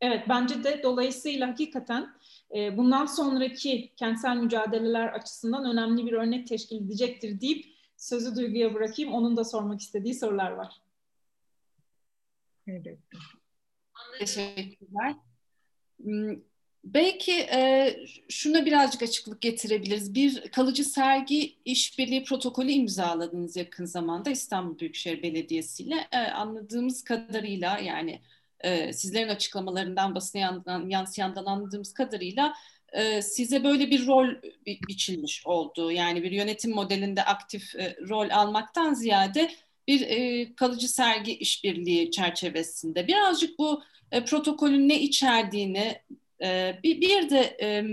[0.00, 2.08] Evet, bence de dolayısıyla hakikaten
[2.56, 7.64] e, bundan sonraki kentsel mücadeleler açısından önemli bir örnek teşkil edecektir deyip
[7.96, 9.12] sözü Duygu'ya bırakayım.
[9.12, 10.80] Onun da sormak istediği sorular var.
[12.66, 12.98] Evet.
[14.18, 15.14] Teşekkürler.
[16.02, 16.36] Hmm,
[16.84, 17.90] belki e,
[18.28, 20.14] şuna birazcık açıklık getirebiliriz.
[20.14, 26.08] Bir kalıcı sergi işbirliği protokolü imzaladınız yakın zamanda İstanbul Büyükşehir Belediyesi ile.
[26.12, 28.20] E, anladığımız kadarıyla yani
[28.60, 32.54] e, sizlerin açıklamalarından basına yansıyandan anladığımız kadarıyla
[32.92, 34.28] e, size böyle bir rol
[34.66, 35.92] bi biçilmiş oldu.
[35.92, 39.50] Yani bir yönetim modelinde aktif e, rol almaktan ziyade
[39.88, 43.06] bir e, kalıcı sergi işbirliği çerçevesinde.
[43.06, 46.00] Birazcık bu e, protokolün ne içerdiğini
[46.42, 47.84] e, bir, bir de e,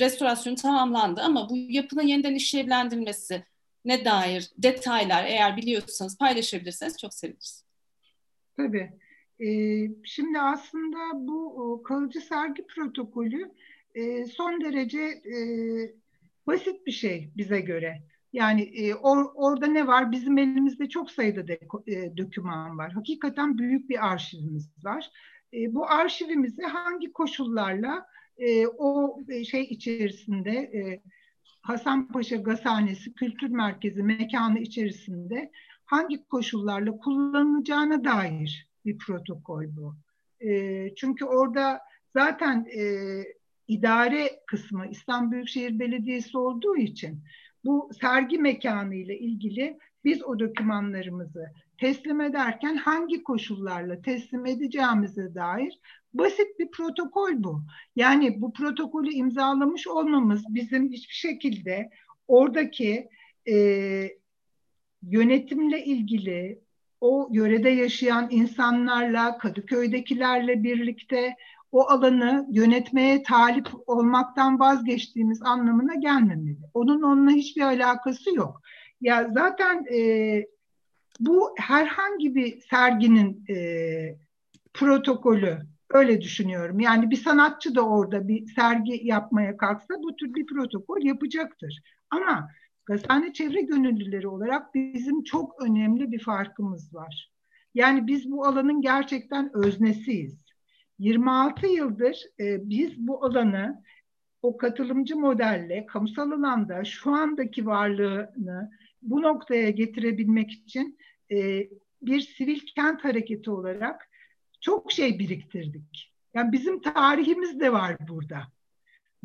[0.00, 3.44] restorasyon tamamlandı ama bu yapının yeniden işlevlendirilmesi
[3.84, 7.64] ne dair detaylar eğer biliyorsanız paylaşabilirseniz çok seviniriz.
[8.56, 8.92] Tabii.
[9.40, 13.52] Ee, şimdi aslında bu kalıcı sergi protokolü
[13.94, 15.36] e, son derece e,
[16.46, 18.02] basit bir şey bize göre.
[18.32, 20.12] Yani e, or, orada ne var?
[20.12, 22.92] Bizim elimizde çok sayıda de, e, doküman var.
[22.92, 25.10] Hakikaten büyük bir arşivimiz var.
[25.54, 28.06] E, bu arşivimizi hangi koşullarla
[28.38, 31.02] e, o e, şey içerisinde e,
[31.62, 35.50] Hasanpaşa Gazhanesi Kültür Merkezi mekanı içerisinde
[35.84, 39.94] hangi koşullarla kullanılacağına dair bir protokol bu.
[40.40, 41.80] E, çünkü orada
[42.16, 42.82] zaten e,
[43.68, 47.22] idare kısmı İstanbul Büyükşehir Belediyesi olduğu için
[47.64, 51.44] bu sergi mekanı ile ilgili biz o dokümanlarımızı
[51.78, 55.80] teslim ederken hangi koşullarla teslim edeceğimize dair
[56.14, 57.62] basit bir protokol bu.
[57.96, 61.90] Yani bu protokolü imzalamış olmamız bizim hiçbir şekilde
[62.28, 63.08] oradaki
[63.48, 63.54] e,
[65.02, 66.60] yönetimle ilgili
[67.00, 71.36] o yörede yaşayan insanlarla, Kadıköy'dekilerle birlikte
[71.72, 76.58] o alanı yönetmeye talip olmaktan vazgeçtiğimiz anlamına gelmemeli.
[76.74, 78.60] Onun onunla hiçbir alakası yok.
[79.00, 80.46] Ya zaten e,
[81.20, 83.56] bu herhangi bir serginin e,
[84.74, 85.58] protokolü
[85.90, 86.80] öyle düşünüyorum.
[86.80, 91.82] Yani bir sanatçı da orada bir sergi yapmaya kalksa bu tür bir protokol yapacaktır.
[92.10, 92.48] Ama
[92.86, 97.30] Gazhane Çevre Gönüllüleri olarak bizim çok önemli bir farkımız var.
[97.74, 100.49] Yani biz bu alanın gerçekten öznesiyiz.
[101.00, 103.82] 26 yıldır e, biz bu alanı
[104.42, 108.70] o katılımcı modelle kamusal alanda şu andaki varlığını
[109.02, 110.98] bu noktaya getirebilmek için
[111.32, 111.68] e,
[112.02, 114.10] bir sivil kent hareketi olarak
[114.60, 116.12] çok şey biriktirdik.
[116.34, 118.42] Yani bizim tarihimiz de var burada.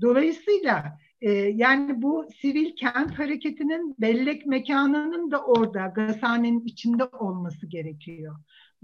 [0.01, 8.35] Dolayısıyla e, yani bu sivil kent hareketinin bellek mekanının da orada Gazhane'nin içinde olması gerekiyor.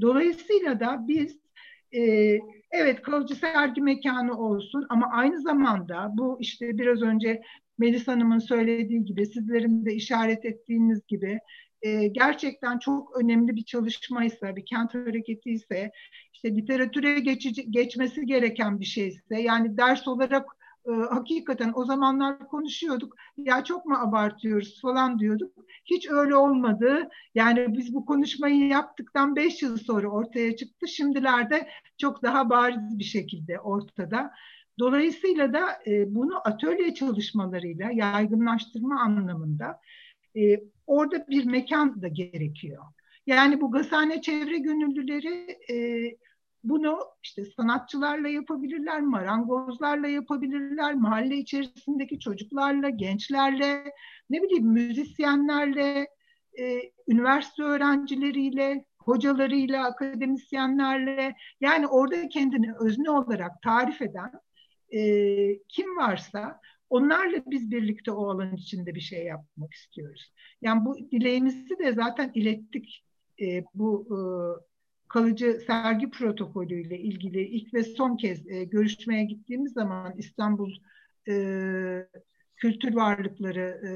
[0.02, 1.42] Dolayısıyla da biz
[1.96, 2.02] e,
[2.72, 7.42] evet kalıcı sergi mekanı olsun ama aynı zamanda bu işte biraz önce
[7.78, 11.40] Melis Hanım'ın söylediği gibi sizlerin de işaret ettiğiniz gibi
[11.82, 15.92] e, gerçekten çok önemli bir çalışmaysa, bir kent hareketi ise,
[16.34, 20.46] işte literatüre geçici, geçmesi gereken bir şeyse, yani ders olarak
[20.88, 23.16] e, hakikaten o zamanlar konuşuyorduk.
[23.38, 25.52] Ya çok mu abartıyoruz falan diyorduk.
[25.86, 27.10] Hiç öyle olmadı.
[27.36, 30.88] Yani biz bu konuşmayı yaptıktan beş yıl sonra ortaya çıktı.
[30.88, 31.68] Şimdilerde
[31.98, 34.32] çok daha bariz bir şekilde ortada.
[34.80, 39.80] Dolayısıyla da e, bunu atölye çalışmalarıyla yaygınlaştırma anlamında
[40.36, 40.42] e,
[40.88, 42.84] orada bir mekan da gerekiyor.
[43.26, 45.76] Yani bu Gazhane Çevre Gönüllüleri e,
[46.64, 53.84] bunu işte sanatçılarla yapabilirler, marangozlarla yapabilirler, mahalle içerisindeki çocuklarla, gençlerle,
[54.30, 56.08] ne bileyim müzisyenlerle,
[56.60, 64.32] e, üniversite öğrencileriyle, hocalarıyla, akademisyenlerle yani orada kendini özne olarak tarif eden
[64.94, 65.00] e,
[65.68, 70.34] kim varsa onlarla biz birlikte o alan içinde bir şey yapmak istiyoruz.
[70.62, 73.06] Yani bu dileğimizi de zaten ilettik
[73.42, 74.18] e, bu e,
[75.14, 80.76] kalıcı sergi protokolüyle ilgili ilk ve son kez e, görüşmeye gittiğimiz zaman İstanbul
[81.28, 81.34] e,
[82.56, 83.92] Kültür Varlıkları e,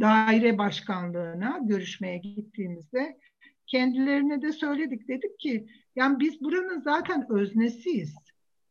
[0.00, 3.18] daire başkanlığına görüşmeye gittiğimizde
[3.66, 5.08] kendilerine de söyledik.
[5.08, 8.14] Dedik ki yani biz buranın zaten öznesiyiz.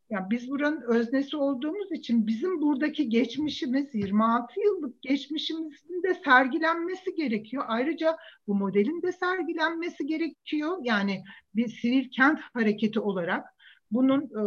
[0.09, 7.63] Yani biz buranın öznesi olduğumuz için bizim buradaki geçmişimiz 26 yıllık geçmişimizin de sergilenmesi gerekiyor.
[7.67, 8.17] Ayrıca
[8.47, 10.77] bu modelin de sergilenmesi gerekiyor.
[10.81, 11.23] Yani
[11.55, 13.45] bir sivil kent hareketi olarak
[13.91, 14.43] bunun e,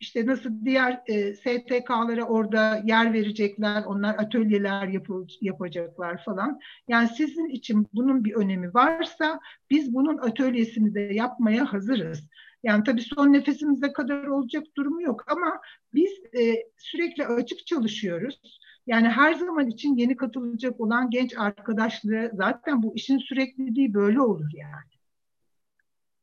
[0.00, 6.60] işte nasıl diğer e, STK'lara orada yer verecekler, onlar atölyeler yapı, yapacaklar falan.
[6.88, 12.28] Yani sizin için bunun bir önemi varsa biz bunun atölyesini de yapmaya hazırız.
[12.62, 15.60] Yani tabii son nefesimize kadar olacak durumu yok ama
[15.94, 18.60] biz e, sürekli açık çalışıyoruz.
[18.86, 24.50] Yani her zaman için yeni katılacak olan genç arkadaşları zaten bu işin sürekliliği böyle olur
[24.54, 24.96] yani.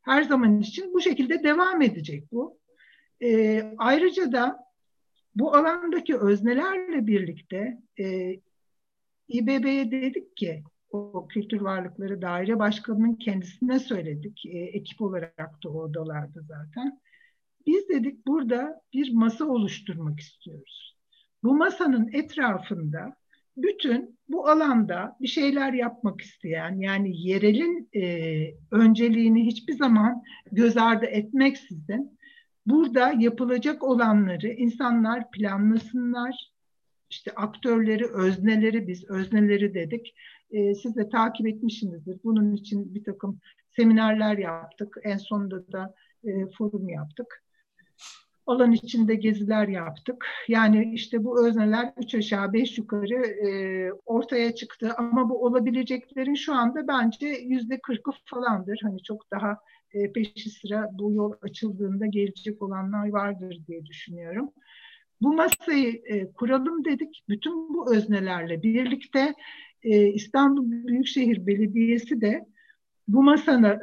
[0.02, 2.63] Her zaman için bu şekilde devam edecek bu.
[3.24, 4.64] E, ayrıca da
[5.36, 8.36] bu alandaki öznelerle birlikte e,
[9.28, 14.46] İBB'ye dedik ki o kültür varlıkları daire başkanının kendisine söyledik.
[14.46, 17.00] E, ekip olarak da oradalardı zaten.
[17.68, 20.98] Biz dedik burada bir masa oluşturmak istiyoruz.
[21.44, 23.16] Bu masanın etrafında
[23.58, 28.04] bütün bu alanda bir şeyler yapmak isteyen yani yerelin e,
[28.72, 32.20] önceliğini hiçbir zaman göz ardı etmeksizin
[32.66, 36.54] burada yapılacak olanları insanlar planlasınlar.
[37.10, 40.16] İşte aktörleri, özneleri biz özneleri dedik
[40.54, 42.20] e, siz de takip etmişsinizdir.
[42.24, 44.98] Bunun için bir takım seminerler yaptık.
[45.04, 47.44] En sonunda da e, forum yaptık.
[48.46, 50.26] Alan içinde geziler yaptık.
[50.48, 54.94] Yani işte bu özneler üç aşağı beş yukarı e, ortaya çıktı.
[54.98, 58.80] Ama bu olabileceklerin şu anda bence yüzde kırkı falandır.
[58.84, 59.58] Hani çok daha
[59.94, 64.50] e, peşi sıra bu yol açıldığında gelecek olanlar vardır diye düşünüyorum.
[65.22, 67.24] Bu masayı e, kuralım dedik.
[67.30, 69.34] Bütün bu öznelerle birlikte
[69.84, 72.46] e, İstanbul Büyükşehir Belediyesi de
[73.08, 73.80] bu masada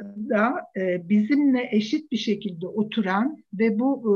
[0.77, 4.13] e, bizimle eşit bir şekilde oturan ve bu e,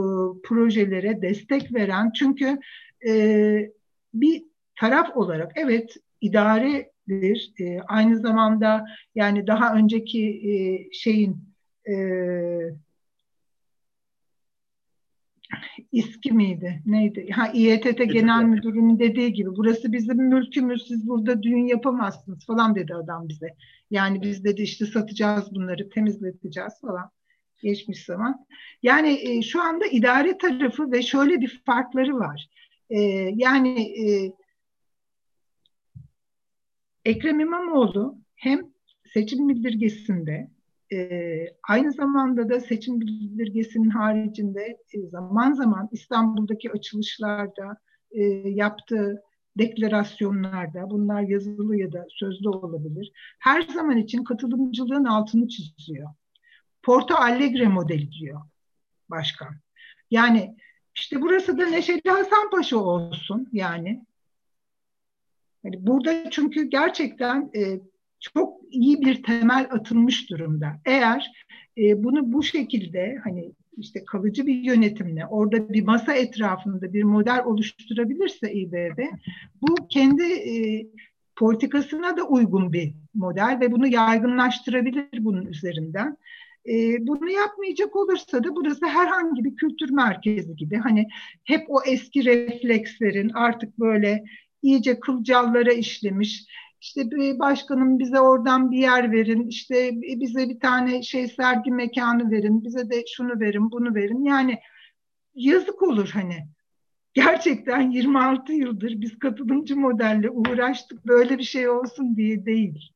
[0.48, 2.60] projelere destek veren çünkü
[3.08, 3.72] e,
[4.14, 4.44] bir
[4.76, 10.54] taraf olarak evet idaredir e, aynı zamanda yani daha önceki e,
[10.92, 11.55] şeyin
[15.92, 16.82] İSKİ miydi?
[16.86, 17.30] Neydi?
[17.32, 22.94] Ha İETT Genel Müdürü'nün dediği gibi burası bizim mülkümüz siz burada düğün yapamazsınız falan dedi
[22.96, 23.56] adam bize.
[23.92, 27.10] Yani biz dedi işte satacağız bunları temizleteceğiz falan
[27.62, 28.46] geçmiş zaman.
[28.84, 32.48] Yani e, şu anda idare tarafı ve şöyle bir farkları var.
[32.90, 33.00] E,
[33.36, 34.32] yani e,
[37.06, 38.60] Ekrem İmamoğlu hem
[39.14, 40.55] seçim bildirgesinde
[40.94, 47.78] e, aynı zamanda da seçim bildirgesinin haricinde e, zaman zaman İstanbul'daki açılışlarda
[48.12, 49.24] e, yaptığı
[49.58, 56.10] deklarasyonlarda, bunlar yazılı ya da sözlü olabilir, her zaman için katılımcılığın altını çiziyor.
[56.84, 58.42] Porto Alegre modeli diyor
[59.10, 59.56] başkan.
[60.12, 60.58] Yani
[60.96, 64.06] işte burası da Neşeli Hasan Paşa olsun yani.
[65.64, 67.80] yani burada çünkü gerçekten e,
[68.34, 70.68] çok iyi bir temel atılmış durumda.
[70.86, 71.32] Eğer
[71.78, 77.44] e, bunu bu şekilde hani işte kalıcı bir yönetimle orada bir masa etrafında bir model
[77.46, 79.00] oluşturabilirse İBB
[79.62, 80.88] bu kendi e,
[81.36, 86.18] politikasına da uygun bir model ve bunu yaygınlaştırabilir bunun üzerinden.
[86.70, 91.08] E, bunu yapmayacak olursa da burası herhangi bir kültür merkezi gibi hani
[91.44, 94.24] hep o eski reflekslerin artık böyle
[94.62, 96.46] iyice kılcallara işlemiş
[96.86, 102.64] işte başkanım bize oradan bir yer verin, işte bize bir tane şey sergi mekanı verin,
[102.64, 104.24] bize de şunu verin, bunu verin.
[104.24, 104.60] Yani
[105.36, 106.48] yazık olur hani.
[107.14, 112.92] Gerçekten 26 yıldır biz katılımcı modelle uğraştık böyle bir şey olsun diye değil.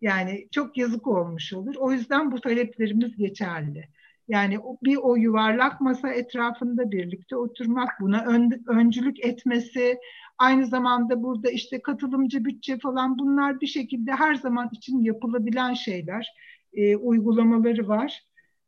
[0.00, 1.74] Yani çok yazık olmuş olur.
[1.78, 3.88] O yüzden bu taleplerimiz geçerli.
[4.28, 9.98] Yani bir o yuvarlak masa etrafında birlikte oturmak, buna ön, öncülük etmesi,
[10.40, 16.34] aynı zamanda burada işte katılımcı bütçe falan bunlar bir şekilde her zaman için yapılabilen şeyler,
[16.72, 18.22] e, uygulamaları var.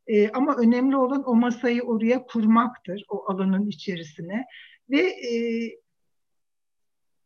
[0.07, 4.45] E, ama önemli olan o masayı oraya kurmaktır, o alanın içerisine.
[4.89, 5.33] Ve e,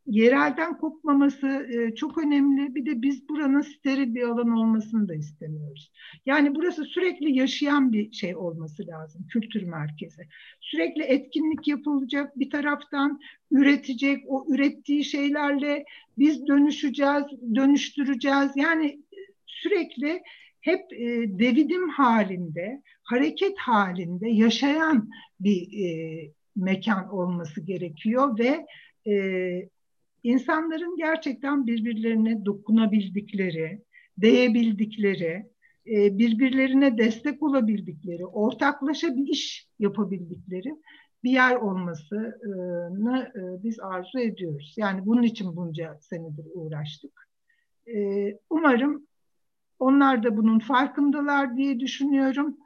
[0.08, 2.76] yerelden kopmaması e, çok önemli.
[2.76, 5.92] Bir de biz buranın steril bir alan olmasını da istemiyoruz.
[6.26, 10.28] Yani burası sürekli yaşayan bir şey olması lazım, kültür merkezi.
[10.62, 13.20] Sürekli etkinlik yapılacak, bir taraftan
[13.52, 15.86] üretecek, o ürettiği şeylerle
[16.18, 17.24] biz dönüşeceğiz,
[17.56, 18.52] dönüştüreceğiz.
[18.56, 19.00] Yani
[19.46, 20.22] sürekli
[20.62, 28.66] hep e, devidim halinde, hareket halinde yaşayan bir e, mekan olması gerekiyor ve
[29.12, 29.70] e,
[30.28, 33.82] insanların gerçekten birbirlerine dokunabildikleri,
[34.18, 35.46] değebildikleri,
[35.88, 40.76] e, birbirlerine destek olabildikleri, ortaklaşa bir iş yapabildikleri
[41.24, 42.38] bir yer olmasını
[43.26, 44.74] e, biz arzu ediyoruz.
[44.78, 47.30] Yani bunun için bunca senedir uğraştık.
[47.96, 47.98] E,
[48.50, 49.08] umarım
[49.80, 52.58] onlar da bunun farkındalar diye düşünüyorum.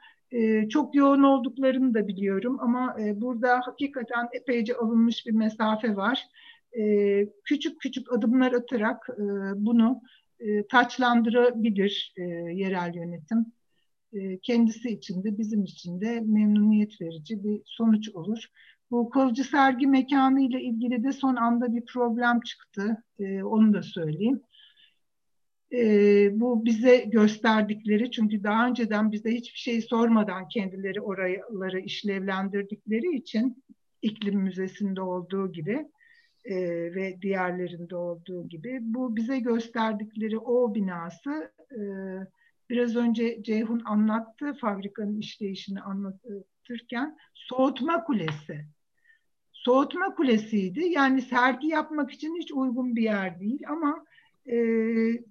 [0.69, 6.27] Çok yoğun olduklarını da biliyorum ama burada hakikaten epeyce alınmış bir mesafe var.
[7.43, 9.07] Küçük küçük adımlar atarak
[9.55, 10.01] bunu
[10.41, 12.21] e, taçlandırabilir e,
[12.53, 13.45] yerel yönetim.
[14.13, 18.45] E, kendisi için de bizim için de memnuniyet verici bir sonuç olur.
[18.91, 23.03] Bu kalıcı sergi mekanı ile ilgili de son anda bir problem çıktı.
[23.19, 24.41] E, onu da söyleyeyim.
[25.73, 25.79] E,
[26.39, 33.63] bu bize gösterdikleri çünkü daha önceden bize hiçbir şey sormadan kendileri oraları işlevlendirdikleri için
[34.01, 35.85] iklim müzesinde olduğu gibi
[36.45, 36.55] e,
[36.95, 41.81] ve diğerlerinde olduğu gibi bu bize gösterdikleri o binası e,
[42.69, 48.65] biraz önce Ceyhun anlattı fabrikanın işleyişini anlatırken soğutma kulesi.
[49.51, 50.79] Soğutma kulesiydi.
[50.79, 54.05] Yani sergi yapmak için hiç uygun bir yer değil ama
[54.45, 54.55] e,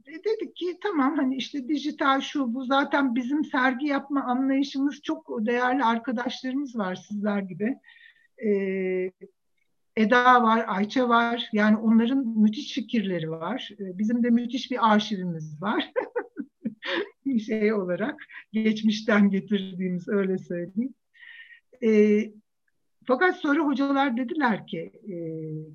[0.07, 5.85] dedik ki tamam hani işte dijital şu bu zaten bizim sergi yapma anlayışımız çok değerli
[5.85, 7.79] arkadaşlarımız var sizler gibi.
[8.47, 8.51] E,
[10.01, 11.49] Eda var, Ayça var.
[11.53, 13.71] Yani onların müthiş fikirleri var.
[13.73, 15.93] Ee, bizim de müthiş bir arşivimiz var.
[17.27, 18.21] bir şey olarak
[18.53, 20.95] geçmişten getirdiğimiz öyle söyleyeyim.
[21.83, 22.21] E,
[23.05, 25.17] fakat sonra hocalar dediler ki, e,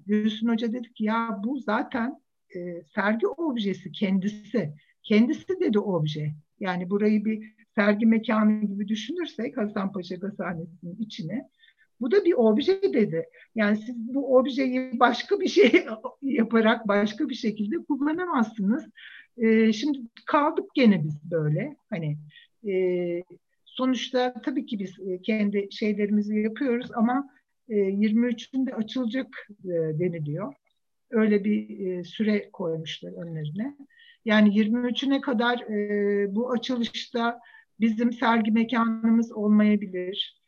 [0.05, 2.21] Gülsün Hoca dedi ki ya bu zaten
[2.55, 4.73] e, sergi objesi kendisi.
[5.03, 6.31] Kendisi dedi obje.
[6.59, 11.49] Yani burayı bir sergi mekanı gibi düşünürsek Hasanpaşa Gazhanesi'nin içine
[12.01, 13.25] bu da bir obje dedi.
[13.55, 15.85] Yani siz bu objeyi başka bir şey
[16.21, 18.85] yaparak başka bir şekilde kullanamazsınız.
[19.37, 21.75] E, şimdi kaldık gene biz böyle.
[21.89, 22.17] Hani
[22.67, 22.73] e,
[23.65, 27.29] sonuçta tabii ki biz e, kendi şeylerimizi yapıyoruz ama
[27.69, 30.53] e, 23'ünde açılacak e, deniliyor.
[31.11, 33.77] Öyle bir e, süre koymuşlar önlerine.
[34.25, 37.39] Yani 23'üne kadar e, bu açılışta
[37.79, 40.41] bizim sergi mekanımız olmayabilir.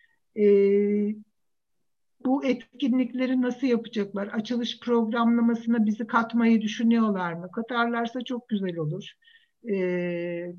[2.27, 4.27] Bu etkinlikleri nasıl yapacaklar?
[4.27, 7.51] Açılış programlamasına bizi katmayı düşünüyorlar mı?
[7.51, 9.11] Katarlarsa çok güzel olur.
[9.69, 9.75] Ee,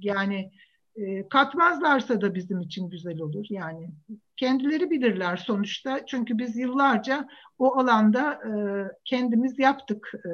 [0.01, 0.51] yani
[0.97, 3.47] e, katmazlarsa da bizim için güzel olur.
[3.51, 3.91] Yani
[4.37, 6.07] kendileri bilirler sonuçta.
[6.07, 8.53] Çünkü biz yıllarca o alanda e,
[9.05, 10.31] kendimiz yaptık e,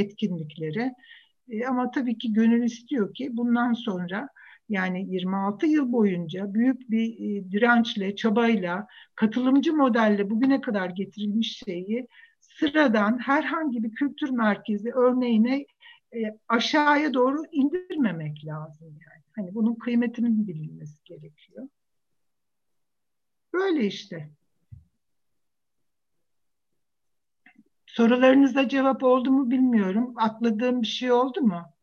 [0.00, 0.94] etkinlikleri.
[1.48, 4.28] E, ama tabii ki gönül istiyor ki bundan sonra
[4.68, 12.08] yani 26 yıl boyunca büyük bir e, dirençle, çabayla, katılımcı modelle bugüne kadar getirilmiş şeyi
[12.40, 15.66] sıradan herhangi bir kültür merkezi örneğine
[16.14, 19.22] e, aşağıya doğru indirmemek lazım yani.
[19.36, 21.68] Hani bunun kıymetinin bilinmesi gerekiyor.
[23.52, 24.30] Böyle işte.
[27.86, 30.14] Sorularınıza cevap oldu mu bilmiyorum.
[30.16, 31.75] Atladığım bir şey oldu mu?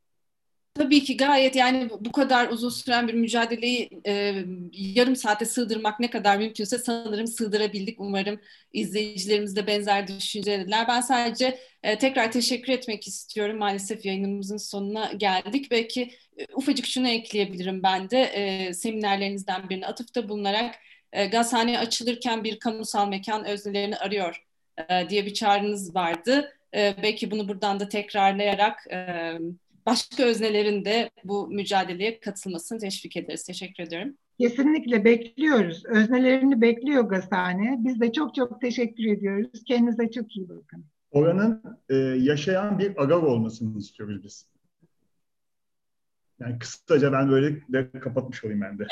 [0.75, 6.09] Tabii ki gayet yani bu kadar uzun süren bir mücadeleyi e, yarım saate sığdırmak ne
[6.09, 7.99] kadar mümkünse sanırım sığdırabildik.
[7.99, 8.39] Umarım
[8.73, 10.87] izleyicilerimiz de benzer düşünceler.
[10.87, 13.57] Ben sadece e, tekrar teşekkür etmek istiyorum.
[13.57, 15.71] Maalesef yayınımızın sonuna geldik.
[15.71, 16.01] Belki
[16.37, 18.21] e, ufacık şunu ekleyebilirim ben de.
[18.21, 20.75] E, seminerlerinizden birine atıfta bulunarak
[21.11, 24.45] e, gazhane açılırken bir kamusal mekan öznelerini arıyor
[24.89, 26.53] e, diye bir çağrınız vardı.
[26.75, 28.87] E, belki bunu buradan da tekrarlayarak...
[28.91, 29.37] E,
[29.85, 33.43] başka öznelerin de bu mücadeleye katılmasını teşvik ederiz.
[33.43, 34.13] Teşekkür ediyorum.
[34.39, 35.85] Kesinlikle bekliyoruz.
[35.85, 37.75] Öznelerini bekliyor Gazhane.
[37.79, 39.63] Biz de çok çok teşekkür ediyoruz.
[39.67, 40.85] Kendinize çok iyi bakın.
[41.11, 44.52] Oranın e, yaşayan bir agag olmasını istiyoruz biz.
[46.43, 48.87] Yani kısaca ben böyle de kapatmış olayım ben de.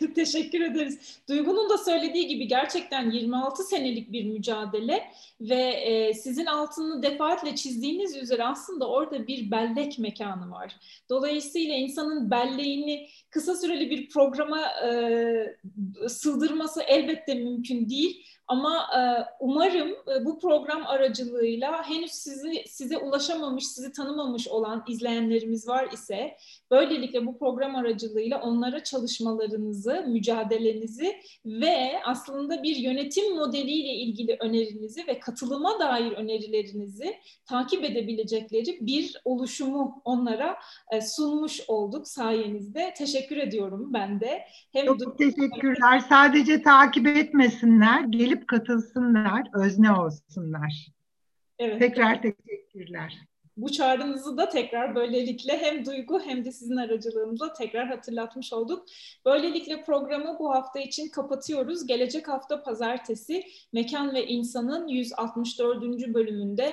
[0.14, 1.20] Teşekkür ederiz.
[1.28, 5.04] Duygu'nun da söylediği gibi gerçekten 26 senelik bir mücadele
[5.40, 10.76] ve e, sizin altını defaatle çizdiğiniz üzere aslında orada bir bellek mekanı var.
[11.10, 19.00] Dolayısıyla insanın belleğini kısa süreli bir programa e, sığdırması elbette mümkün değil ama e,
[19.40, 26.36] umarım e, bu program aracılığıyla henüz sizi size ulaşamamış, sizi tanımamış olan izleyenlerimiz var ise
[26.70, 35.20] böylelikle bu program aracılığıyla onlara çalışmalarınızı, mücadelenizi ve aslında bir yönetim modeliyle ilgili önerinizi ve
[35.20, 37.16] katılıma dair önerilerinizi
[37.46, 40.56] takip edebilecekleri bir oluşumu onlara
[40.92, 42.94] e, sunmuş olduk sayenizde.
[42.96, 44.42] Teşekkür ediyorum ben de.
[44.72, 46.02] Hem Çok teşekkürler.
[46.08, 50.88] Sadece takip etmesinler, gelip katılsınlar, özne olsunlar.
[51.58, 51.78] Evet.
[51.78, 53.18] Tekrar teşekkür Teşekkürler.
[53.56, 58.86] Bu çağrınızı da tekrar böylelikle hem Duygu hem de sizin aracılığınızla tekrar hatırlatmış olduk.
[59.24, 61.86] Böylelikle programı bu hafta için kapatıyoruz.
[61.86, 66.14] Gelecek hafta pazartesi Mekan ve İnsan'ın 164.
[66.14, 66.72] bölümünde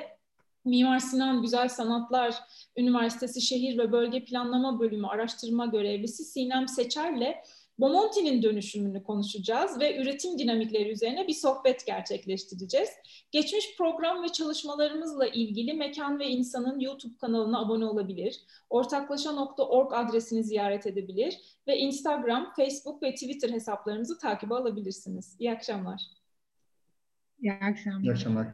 [0.65, 2.35] Mimar Sinan Güzel Sanatlar
[2.77, 7.35] Üniversitesi Şehir ve Bölge Planlama Bölümü araştırma görevlisi Sinem Seçer'le
[7.79, 12.89] Bomonti'nin dönüşümünü konuşacağız ve üretim dinamikleri üzerine bir sohbet gerçekleştireceğiz.
[13.31, 20.87] Geçmiş program ve çalışmalarımızla ilgili Mekan ve İnsan'ın YouTube kanalına abone olabilir, ortaklaşa.org adresini ziyaret
[20.87, 25.35] edebilir ve Instagram, Facebook ve Twitter hesaplarımızı takibe alabilirsiniz.
[25.39, 26.01] İyi akşamlar.
[27.39, 28.01] İyi akşamlar.
[28.03, 28.47] İyi akşamlar.